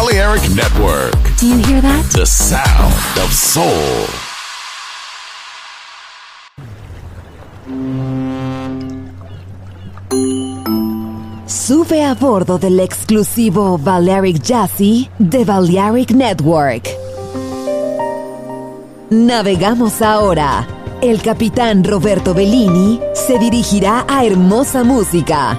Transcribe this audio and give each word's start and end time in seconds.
Balearic 0.00 0.48
Network, 0.54 1.12
Do 1.36 1.46
you 1.46 1.58
hear 1.58 1.82
that? 1.82 2.10
the 2.12 2.24
sound 2.24 3.18
of 3.22 3.30
soul. 3.30 4.06
Sube 11.46 12.04
a 12.04 12.14
bordo 12.14 12.58
del 12.58 12.78
exclusivo 12.80 13.78
Balearic 13.78 14.40
Jazzy 14.42 15.08
de 15.18 15.44
Balearic 15.44 16.12
Network. 16.12 16.88
Navegamos 19.10 20.00
ahora. 20.02 20.66
El 21.02 21.22
capitán 21.22 21.82
Roberto 21.82 22.34
Bellini 22.34 23.00
se 23.14 23.38
dirigirá 23.38 24.04
a 24.08 24.24
hermosa 24.24 24.84
música. 24.84 25.58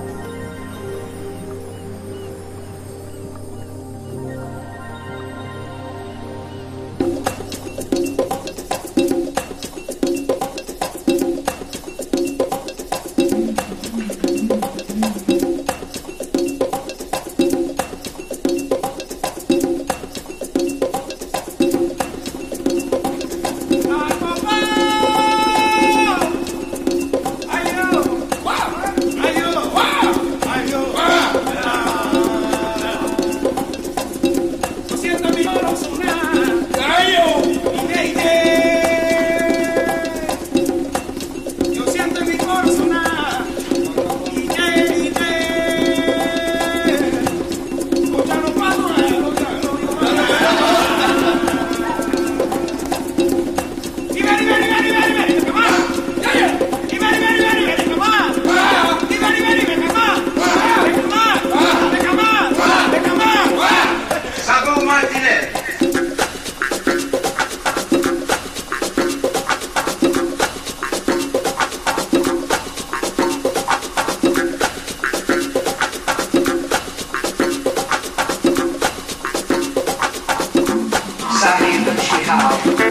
Sahib 81.41 81.87
Shihab. 81.97 82.90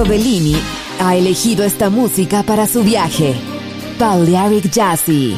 Roberto 0.00 0.16
Bellini 0.16 0.56
ha 0.98 1.14
elegido 1.14 1.62
esta 1.62 1.90
música 1.90 2.42
para 2.42 2.66
su 2.66 2.82
viaje. 2.82 3.34
Balearic 3.98 4.70
Jazzy. 4.70 5.36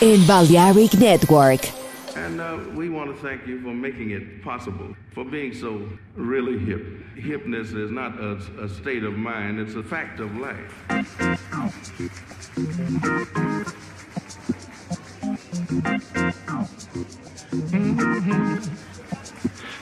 En 0.00 0.26
Balearic 0.26 0.94
Network. 0.94 1.70
And 2.14 2.38
uh, 2.38 2.58
we 2.76 2.90
want 2.90 3.10
to 3.10 3.26
thank 3.26 3.46
you 3.46 3.62
for 3.62 3.72
making 3.72 4.10
it 4.10 4.42
possible, 4.42 4.94
for 5.14 5.24
being 5.24 5.54
so 5.54 5.88
really 6.16 6.58
hip. 6.58 6.82
Hipness 7.16 7.74
is 7.74 7.90
not 7.90 8.12
a, 8.20 8.36
a 8.62 8.68
state 8.68 9.04
of 9.04 9.14
mind, 9.14 9.58
it's 9.58 9.74
a 9.74 9.82
fact 9.82 10.20
of 10.20 10.36
life. 10.36 10.70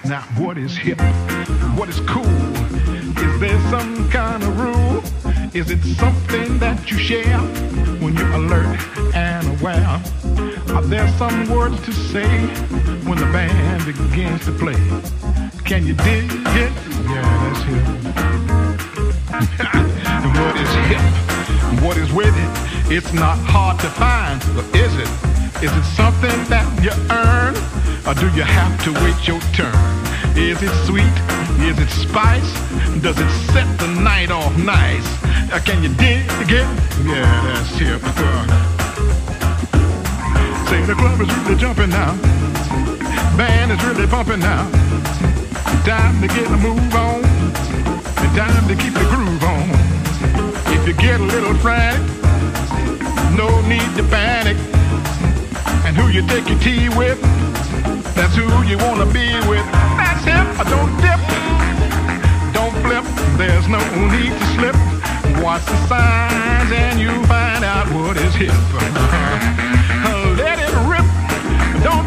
Now, 0.05 0.22
what 0.38 0.59
is 0.59 0.76
hip? 0.76 1.01
What 1.76 1.88
is 1.88 1.99
cool? 2.07 2.80
There 3.41 3.59
some 3.70 4.07
kind 4.11 4.43
of 4.43 4.61
rule? 4.61 5.03
Is 5.55 5.70
it 5.70 5.82
something 5.97 6.59
that 6.59 6.91
you 6.91 6.99
share 6.99 7.38
when 7.99 8.14
you're 8.14 8.32
alert 8.32 8.78
and 9.14 9.59
aware? 9.59 10.03
Are 10.76 10.82
there 10.82 11.09
some 11.16 11.49
words 11.49 11.80
to 11.86 11.93
say 11.93 12.28
when 13.09 13.16
the 13.16 13.24
band 13.32 13.86
begins 13.86 14.45
to 14.45 14.53
play? 14.53 14.76
Can 15.64 15.86
you 15.86 15.95
dig 15.95 16.26
it? 16.28 16.72
Yeah, 17.09 17.24
that's 17.43 17.62
hip. 17.62 17.86
what 20.36 20.57
is 20.61 20.72
hip? 20.91 21.82
What 21.82 21.97
is 21.97 22.12
with 22.12 22.36
it? 22.36 22.93
It's 22.93 23.14
not 23.14 23.38
hard 23.38 23.80
to 23.80 23.88
find, 23.88 24.38
but 24.55 24.66
is 24.76 24.95
it? 24.99 25.09
Is 25.64 25.72
it 25.74 25.84
something 25.97 26.45
that 26.51 26.66
you 26.84 26.93
earn? 27.09 27.57
Or 28.07 28.12
do 28.20 28.26
you 28.36 28.43
have 28.43 28.84
to 28.84 28.93
wait 29.03 29.26
your 29.26 29.41
turn? 29.55 30.00
Is 30.37 30.62
it 30.62 30.74
sweet? 30.87 31.16
Is 31.61 31.78
it 31.78 31.91
spice? 31.91 32.53
Does 33.03 33.18
it 33.18 33.31
set 33.53 33.66
the 33.78 33.89
night 34.01 34.31
off 34.31 34.57
nice? 34.59 35.07
Uh, 35.53 35.61
can 35.64 35.83
you 35.83 35.89
dig 35.91 36.24
it? 36.49 36.66
Yeah, 37.05 37.26
that's 37.45 37.70
hip. 37.78 38.01
Say 40.68 40.85
the 40.87 40.95
club 40.95 41.20
is 41.20 41.28
really 41.39 41.57
jumping 41.57 41.91
now. 41.91 42.14
Band 43.37 43.72
is 43.72 43.85
really 43.85 44.07
pumping 44.07 44.41
now. 44.41 44.70
Time 45.85 46.20
to 46.20 46.28
get 46.28 46.47
a 46.47 46.57
move 46.59 46.95
on. 46.95 47.24
And 47.24 48.37
time 48.37 48.68
to 48.68 48.76
keep 48.76 48.95
the 48.95 49.07
groove 49.11 49.43
on. 49.43 49.68
If 50.74 50.87
you 50.87 50.95
get 50.95 51.20
a 51.20 51.24
little 51.24 51.55
frantic, 51.55 52.01
no 53.37 53.49
need 53.66 53.97
to 53.97 54.05
panic. 54.05 54.57
And 55.85 55.97
who 55.97 56.09
you 56.09 56.26
take 56.28 56.49
your 56.49 56.59
tea 56.61 56.89
with, 56.97 57.20
that's 58.14 58.37
who 58.37 58.47
you 58.62 58.78
wanna 58.78 59.07
be 59.07 59.35
with. 59.49 59.89
Him. 60.25 60.47
Don't 60.68 60.95
dip, 61.01 61.21
don't 62.53 62.75
flip. 62.85 63.05
There's 63.39 63.68
no 63.68 63.81
need 64.12 64.33
to 64.33 64.47
slip. 64.55 64.77
Watch 65.43 65.64
the 65.64 65.77
signs 65.89 66.71
and 66.73 67.01
you 67.01 67.11
find 67.27 67.64
out 67.64 67.87
what 67.95 68.16
is 68.16 68.35
hip. 68.35 68.51
Let 70.37 70.59
it 70.59 70.75
rip. 70.91 71.07
Don't 71.83 72.07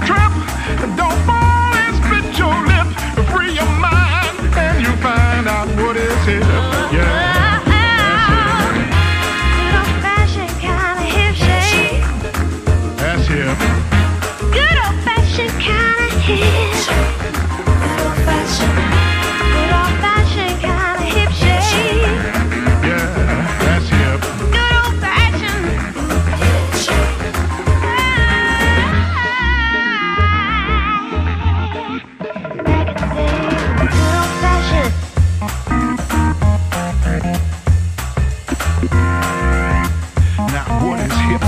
Now 40.53 40.65
what 40.85 40.99
is 40.99 41.15
hip? 41.27 41.43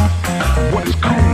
What 0.73 0.83
is 0.87 0.95
cool? 0.95 1.25